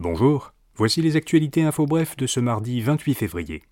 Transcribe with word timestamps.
Bonjour, 0.00 0.54
voici 0.76 1.02
les 1.02 1.16
actualités 1.16 1.62
info 1.62 1.84
bref 1.84 2.16
de 2.16 2.26
ce 2.26 2.40
mardi 2.40 2.80
28 2.80 3.12
février. 3.12 3.62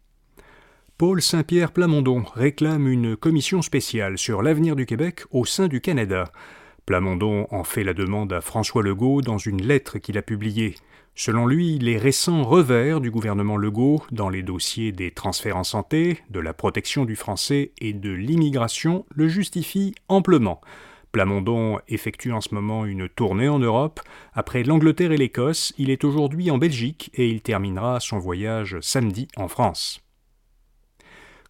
Paul 0.99 1.23
Saint-Pierre 1.23 1.73
Plamondon 1.73 2.23
réclame 2.23 2.87
une 2.87 3.17
commission 3.17 3.63
spéciale 3.63 4.19
sur 4.19 4.43
l'avenir 4.43 4.77
du 4.77 4.85
Québec 4.85 5.23
au 5.31 5.47
sein 5.47 5.69
du 5.69 5.81
Canada. 5.81 6.31
Plamondon 6.85 7.47
en 7.51 7.65
fait 7.65 7.83
la 7.83 7.95
demande 7.95 8.31
à 8.35 8.43
François 8.43 8.83
Legault 8.83 9.23
dans 9.23 9.39
une 9.39 9.63
lettre 9.63 9.97
qu'il 9.97 10.19
a 10.19 10.23
publiée. 10.23 10.75
Selon 11.15 11.47
lui, 11.47 11.79
les 11.79 11.97
récents 11.97 12.45
revers 12.45 13.01
du 13.01 13.11
gouvernement 13.11 13.57
Legault 13.57 14.03
dans 14.13 14.29
les 14.29 14.43
dossiers 14.43 14.93
des 14.93 15.13
transferts 15.13 15.57
en 15.57 15.65
santé, 15.65 16.19
de 16.29 16.41
la 16.41 16.53
protection 16.53 17.07
du 17.07 17.17
français 17.17 17.73
et 17.81 17.95
de 17.95 18.11
l'immigration 18.11 19.07
le 19.15 19.29
justifient 19.29 19.95
amplement. 20.09 20.61
Plamondon 21.19 21.81
effectue 21.89 22.31
en 22.31 22.41
ce 22.41 22.55
moment 22.55 22.87
une 22.87 23.09
tournée 23.09 23.49
en 23.49 23.59
Europe. 23.59 23.99
Après 24.35 24.63
l'Angleterre 24.63 25.11
et 25.11 25.17
l'Écosse, 25.17 25.73
il 25.77 25.91
est 25.91 26.05
aujourd'hui 26.05 26.49
en 26.53 26.59
Belgique 26.59 27.11
et 27.13 27.29
il 27.29 27.41
terminera 27.41 27.99
son 27.99 28.21
voyage 28.21 28.77
samedi 28.83 29.27
en 29.37 29.49
France. 29.49 30.01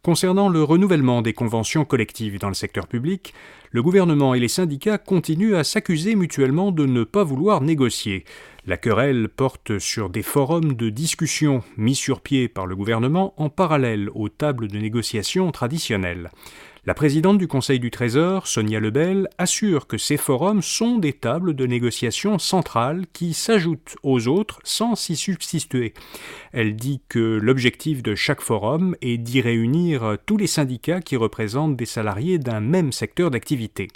Concernant 0.00 0.48
le 0.48 0.62
renouvellement 0.62 1.20
des 1.20 1.34
conventions 1.34 1.84
collectives 1.84 2.38
dans 2.38 2.48
le 2.48 2.54
secteur 2.54 2.86
public, 2.86 3.34
le 3.70 3.82
gouvernement 3.82 4.32
et 4.32 4.40
les 4.40 4.48
syndicats 4.48 4.96
continuent 4.96 5.56
à 5.56 5.64
s'accuser 5.64 6.14
mutuellement 6.14 6.72
de 6.72 6.86
ne 6.86 7.04
pas 7.04 7.24
vouloir 7.24 7.60
négocier. 7.60 8.24
La 8.64 8.78
querelle 8.78 9.28
porte 9.28 9.78
sur 9.78 10.08
des 10.08 10.22
forums 10.22 10.72
de 10.74 10.88
discussion 10.88 11.62
mis 11.76 11.94
sur 11.94 12.22
pied 12.22 12.48
par 12.48 12.66
le 12.66 12.74
gouvernement 12.74 13.34
en 13.36 13.50
parallèle 13.50 14.08
aux 14.14 14.30
tables 14.30 14.68
de 14.68 14.78
négociation 14.78 15.52
traditionnelles. 15.52 16.30
La 16.88 16.94
présidente 16.94 17.36
du 17.36 17.48
Conseil 17.48 17.80
du 17.80 17.90
Trésor, 17.90 18.46
Sonia 18.46 18.80
Lebel, 18.80 19.28
assure 19.36 19.88
que 19.88 19.98
ces 19.98 20.16
forums 20.16 20.62
sont 20.62 20.96
des 20.96 21.12
tables 21.12 21.52
de 21.52 21.66
négociation 21.66 22.38
centrales 22.38 23.04
qui 23.12 23.34
s'ajoutent 23.34 23.98
aux 24.02 24.26
autres 24.26 24.58
sans 24.64 24.94
s'y 24.94 25.14
substituer. 25.14 25.92
Elle 26.50 26.76
dit 26.76 27.02
que 27.10 27.18
l'objectif 27.18 28.02
de 28.02 28.14
chaque 28.14 28.40
forum 28.40 28.96
est 29.02 29.18
d'y 29.18 29.42
réunir 29.42 30.16
tous 30.24 30.38
les 30.38 30.46
syndicats 30.46 31.02
qui 31.02 31.16
représentent 31.16 31.76
des 31.76 31.84
salariés 31.84 32.38
d'un 32.38 32.60
même 32.60 32.90
secteur 32.90 33.30
d'activité. 33.30 33.88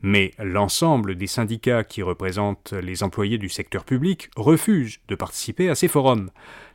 Mais 0.00 0.32
l'ensemble 0.38 1.16
des 1.16 1.26
syndicats 1.26 1.84
qui 1.84 2.00
représentent 2.00 2.72
les 2.72 3.02
employés 3.02 3.36
du 3.36 3.50
secteur 3.50 3.84
public 3.84 4.30
refusent 4.34 4.98
de 5.08 5.14
participer 5.14 5.68
à 5.68 5.74
ces 5.74 5.88
forums. 5.88 6.30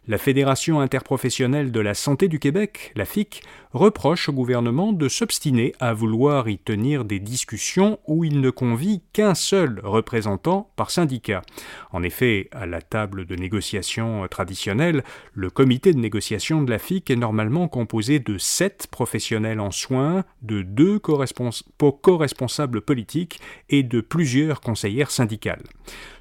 La 0.09 0.17
Fédération 0.17 0.79
interprofessionnelle 0.79 1.71
de 1.71 1.79
la 1.79 1.93
santé 1.93 2.29
du 2.29 2.39
Québec, 2.39 2.93
la 2.95 3.05
FIC, 3.05 3.43
reproche 3.73 4.27
au 4.27 4.33
gouvernement 4.33 4.91
de 4.91 5.07
s'obstiner 5.07 5.75
à 5.79 5.93
vouloir 5.93 6.49
y 6.49 6.57
tenir 6.57 7.05
des 7.05 7.19
discussions 7.19 7.99
où 8.07 8.23
il 8.23 8.41
ne 8.41 8.49
convie 8.49 9.03
qu'un 9.13 9.35
seul 9.35 9.79
représentant 9.83 10.71
par 10.75 10.89
syndicat. 10.89 11.43
En 11.91 12.01
effet, 12.01 12.49
à 12.53 12.65
la 12.65 12.81
table 12.81 13.25
de 13.27 13.35
négociation 13.35 14.27
traditionnelle, 14.27 15.03
le 15.35 15.51
comité 15.51 15.93
de 15.93 15.99
négociation 15.99 16.63
de 16.63 16.71
la 16.71 16.79
FIC 16.79 17.11
est 17.11 17.15
normalement 17.15 17.67
composé 17.67 18.17
de 18.17 18.39
sept 18.39 18.87
professionnels 18.89 19.59
en 19.59 19.69
soins, 19.69 20.23
de 20.41 20.63
deux 20.63 20.97
co-responsables 20.97 22.81
politiques 22.81 23.39
et 23.69 23.83
de 23.83 24.01
plusieurs 24.01 24.59
conseillères 24.59 25.11
syndicales. 25.11 25.61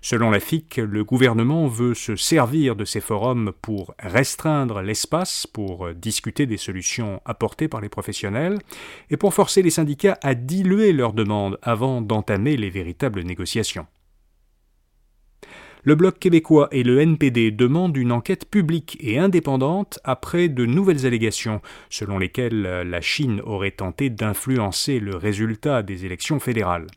Selon 0.00 0.30
la 0.30 0.40
FIC, 0.40 0.76
le 0.76 1.04
gouvernement 1.04 1.66
veut 1.66 1.94
se 1.94 2.16
servir 2.16 2.76
de 2.76 2.84
ces 2.84 3.00
forums 3.00 3.52
pour 3.62 3.94
restreindre 3.98 4.80
l'espace 4.80 5.46
pour 5.46 5.92
discuter 5.94 6.46
des 6.46 6.56
solutions 6.56 7.20
apportées 7.24 7.68
par 7.68 7.80
les 7.80 7.88
professionnels 7.88 8.58
et 9.10 9.16
pour 9.16 9.34
forcer 9.34 9.62
les 9.62 9.70
syndicats 9.70 10.18
à 10.22 10.34
diluer 10.34 10.92
leurs 10.92 11.12
demandes 11.12 11.58
avant 11.62 12.00
d'entamer 12.00 12.56
les 12.56 12.70
véritables 12.70 13.22
négociations. 13.22 13.86
Le 15.84 15.94
Bloc 15.94 16.18
québécois 16.18 16.68
et 16.72 16.82
le 16.82 17.00
NPD 17.00 17.50
demandent 17.50 17.96
une 17.96 18.12
enquête 18.12 18.50
publique 18.50 18.98
et 19.00 19.18
indépendante 19.18 20.00
après 20.04 20.48
de 20.48 20.66
nouvelles 20.66 21.06
allégations 21.06 21.60
selon 21.88 22.18
lesquelles 22.18 22.62
la 22.62 23.00
Chine 23.00 23.40
aurait 23.44 23.70
tenté 23.70 24.10
d'influencer 24.10 25.00
le 25.00 25.16
résultat 25.16 25.82
des 25.82 26.04
élections 26.04 26.40
fédérales. 26.40 26.88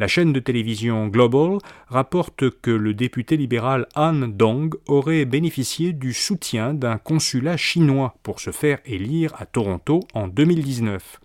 La 0.00 0.08
chaîne 0.08 0.32
de 0.32 0.40
télévision 0.40 1.06
Global 1.06 1.58
rapporte 1.86 2.50
que 2.50 2.72
le 2.72 2.94
député 2.94 3.36
libéral 3.36 3.86
Han 3.94 4.26
Dong 4.26 4.74
aurait 4.86 5.24
bénéficié 5.24 5.92
du 5.92 6.12
soutien 6.12 6.74
d'un 6.74 6.98
consulat 6.98 7.56
chinois 7.56 8.16
pour 8.24 8.40
se 8.40 8.50
faire 8.50 8.80
élire 8.86 9.32
à 9.38 9.46
Toronto 9.46 10.00
en 10.12 10.26
2019. 10.26 11.20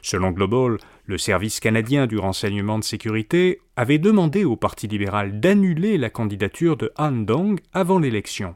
Selon 0.00 0.30
Global, 0.30 0.78
le 1.04 1.18
service 1.18 1.60
canadien 1.60 2.06
du 2.06 2.16
renseignement 2.16 2.78
de 2.78 2.84
sécurité 2.84 3.60
avait 3.76 3.98
demandé 3.98 4.44
au 4.44 4.56
Parti 4.56 4.86
libéral 4.86 5.38
d'annuler 5.38 5.98
la 5.98 6.08
candidature 6.08 6.78
de 6.78 6.92
Han 6.96 7.12
Dong 7.12 7.60
avant 7.74 7.98
l'élection. 7.98 8.54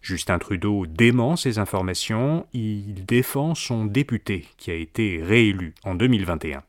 Justin 0.00 0.40
Trudeau 0.40 0.86
dément 0.86 1.36
ces 1.36 1.60
informations, 1.60 2.46
il 2.52 3.04
défend 3.04 3.54
son 3.54 3.84
député 3.84 4.44
qui 4.56 4.72
a 4.72 4.74
été 4.74 5.22
réélu 5.22 5.72
en 5.84 5.94
2021. 5.94 6.64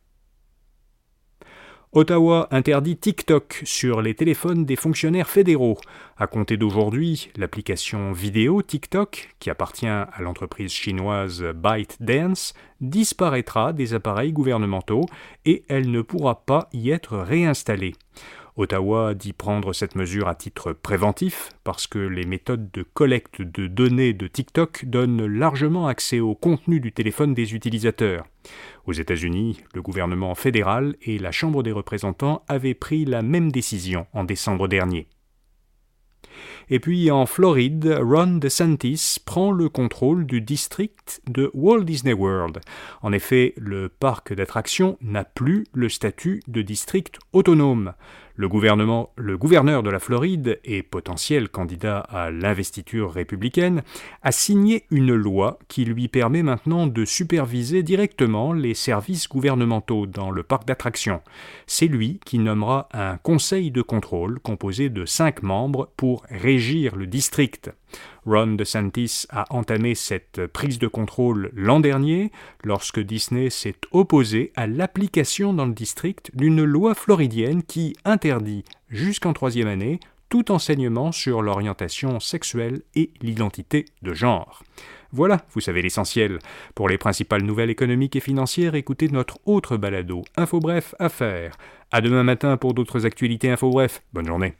Ottawa 1.95 2.47
interdit 2.49 2.97
TikTok 2.97 3.61
sur 3.65 4.01
les 4.01 4.15
téléphones 4.15 4.65
des 4.65 4.75
fonctionnaires 4.75 5.29
fédéraux. 5.29 5.77
À 6.17 6.25
compter 6.25 6.57
d'aujourd'hui, 6.57 7.29
l'application 7.35 8.11
vidéo 8.13 8.63
TikTok, 8.63 9.35
qui 9.37 9.51
appartient 9.51 9.85
à 9.85 10.09
l'entreprise 10.19 10.71
chinoise 10.71 11.43
ByteDance, 11.53 12.55
disparaîtra 12.81 13.73
des 13.73 13.93
appareils 13.93 14.33
gouvernementaux 14.33 15.05
et 15.45 15.65
elle 15.67 15.91
ne 15.91 16.01
pourra 16.01 16.43
pas 16.45 16.67
y 16.73 16.89
être 16.89 17.15
réinstallée. 17.15 17.93
Ottawa 18.57 19.13
dit 19.13 19.33
prendre 19.33 19.71
cette 19.71 19.95
mesure 19.95 20.27
à 20.27 20.33
titre 20.33 20.73
préventif 20.73 21.51
parce 21.63 21.85
que 21.85 21.99
les 21.99 22.25
méthodes 22.25 22.71
de 22.71 22.81
collecte 22.81 23.43
de 23.43 23.67
données 23.67 24.13
de 24.13 24.25
TikTok 24.25 24.85
donnent 24.85 25.27
largement 25.27 25.85
accès 25.85 26.19
au 26.19 26.33
contenu 26.33 26.79
du 26.79 26.91
téléphone 26.91 27.35
des 27.35 27.53
utilisateurs. 27.53 28.25
Aux 28.85 28.93
États-Unis, 28.93 29.61
le 29.73 29.81
gouvernement 29.81 30.35
fédéral 30.35 30.95
et 31.01 31.19
la 31.19 31.31
Chambre 31.31 31.63
des 31.63 31.71
représentants 31.71 32.43
avaient 32.47 32.73
pris 32.73 33.05
la 33.05 33.21
même 33.21 33.51
décision 33.51 34.07
en 34.13 34.23
décembre 34.23 34.67
dernier. 34.67 35.07
Et 36.69 36.79
puis 36.79 37.11
en 37.11 37.25
Floride, 37.25 37.99
Ron 38.01 38.37
DeSantis 38.37 39.17
prend 39.25 39.51
le 39.51 39.69
contrôle 39.69 40.25
du 40.25 40.41
district 40.41 41.21
de 41.29 41.51
Walt 41.53 41.83
Disney 41.83 42.13
World. 42.13 42.61
En 43.01 43.11
effet, 43.11 43.53
le 43.57 43.89
parc 43.89 44.33
d'attractions 44.33 44.97
n'a 45.01 45.23
plus 45.23 45.65
le 45.73 45.89
statut 45.89 46.41
de 46.47 46.61
district 46.61 47.19
autonome. 47.33 47.93
Le, 48.35 48.47
gouvernement, 48.47 49.11
le 49.15 49.37
gouverneur 49.37 49.83
de 49.83 49.91
la 49.91 49.99
Floride 49.99 50.59
et 50.65 50.81
potentiel 50.81 51.49
candidat 51.49 51.99
à 51.99 52.31
l'investiture 52.31 53.13
républicaine 53.13 53.83
a 54.23 54.31
signé 54.31 54.85
une 54.89 55.13
loi 55.13 55.59
qui 55.67 55.85
lui 55.85 56.07
permet 56.07 56.41
maintenant 56.41 56.87
de 56.87 57.05
superviser 57.05 57.83
directement 57.83 58.51
les 58.51 58.73
services 58.73 59.27
gouvernementaux 59.27 60.07
dans 60.07 60.31
le 60.31 60.41
parc 60.41 60.65
d'attractions. 60.65 61.21
C'est 61.67 61.85
lui 61.85 62.19
qui 62.25 62.39
nommera 62.39 62.89
un 62.91 63.17
conseil 63.17 63.69
de 63.69 63.83
contrôle 63.83 64.39
composé 64.39 64.89
de 64.89 65.05
cinq 65.05 65.43
membres 65.43 65.91
pour 65.95 66.23
régir 66.29 66.95
le 66.95 67.05
district. 67.05 67.71
Ron 68.25 68.53
DeSantis 68.53 69.25
a 69.29 69.45
entamé 69.53 69.95
cette 69.95 70.47
prise 70.47 70.79
de 70.79 70.87
contrôle 70.87 71.51
l'an 71.53 71.79
dernier 71.79 72.31
lorsque 72.63 72.99
Disney 72.99 73.49
s'est 73.49 73.75
opposé 73.91 74.51
à 74.55 74.67
l'application 74.67 75.53
dans 75.53 75.65
le 75.65 75.73
district 75.73 76.31
d'une 76.33 76.63
loi 76.63 76.95
floridienne 76.95 77.63
qui 77.63 77.95
interdit 78.05 78.63
jusqu'en 78.89 79.33
troisième 79.33 79.67
année 79.67 79.99
tout 80.29 80.51
enseignement 80.51 81.11
sur 81.11 81.43
l'orientation 81.43 82.19
sexuelle 82.19 82.81
et 82.95 83.11
l'identité 83.21 83.85
de 84.01 84.15
genre. 84.15 84.63
Voilà, 85.11 85.45
vous 85.53 85.61
savez 85.61 85.83
l'essentiel. 85.83 86.39
Pour 86.73 86.89
les 86.89 86.97
principales 86.97 87.43
nouvelles 87.43 87.69
économiques 87.69 88.15
et 88.15 88.19
financières, 88.19 88.73
écoutez 88.73 89.09
notre 89.09 89.37
autre 89.45 89.77
balado, 89.77 90.23
Info 90.35 90.59
Bref 90.59 90.95
Affaires. 90.97 91.55
À 91.91 92.01
demain 92.01 92.23
matin 92.23 92.57
pour 92.57 92.73
d'autres 92.73 93.05
actualités 93.05 93.51
Info 93.51 93.69
Bref. 93.69 94.01
Bonne 94.11 94.25
journée. 94.25 94.55